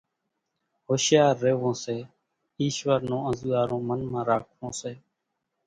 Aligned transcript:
ھوشيار 0.87 1.33
ريوون 1.45 1.75
سي 1.83 1.97
ايشور 2.61 2.99
نون 3.09 3.21
انزوئارون 3.27 3.81
منَ 3.87 3.99
مان 4.11 4.23
راکوون 4.29 4.71
سي 4.81 4.93